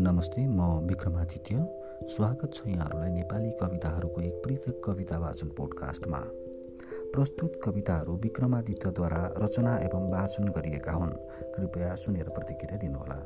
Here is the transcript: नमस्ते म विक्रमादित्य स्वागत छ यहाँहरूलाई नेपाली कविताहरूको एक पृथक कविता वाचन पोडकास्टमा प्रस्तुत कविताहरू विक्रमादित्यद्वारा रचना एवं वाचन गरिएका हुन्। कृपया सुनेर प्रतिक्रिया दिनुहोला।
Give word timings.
नमस्ते 0.00 0.46
म 0.46 0.60
विक्रमादित्य 0.86 1.54
स्वागत 2.04 2.50
छ 2.54 2.60
यहाँहरूलाई 2.66 3.10
नेपाली 3.10 3.50
कविताहरूको 3.50 4.20
एक 4.20 4.34
पृथक 4.44 4.82
कविता 4.84 5.18
वाचन 5.18 5.48
पोडकास्टमा 5.48 6.20
प्रस्तुत 7.14 7.60
कविताहरू 7.64 8.16
विक्रमादित्यद्वारा 8.16 9.22
रचना 9.38 9.78
एवं 9.78 10.10
वाचन 10.10 10.44
गरिएका 10.48 10.92
हुन्। 10.92 11.10
कृपया 11.54 11.94
सुनेर 11.94 12.28
प्रतिक्रिया 12.28 12.78
दिनुहोला। 12.78 13.17